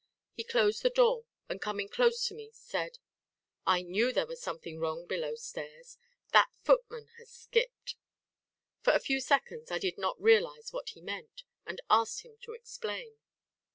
[0.33, 2.97] He closed the door and coming close to me said:
[3.67, 5.99] "I knew there was something wrong below stairs!
[6.33, 7.93] That footman has skipped!"
[8.81, 12.53] For a few seconds I did not realise what he meant, and asked him to
[12.53, 13.19] explain.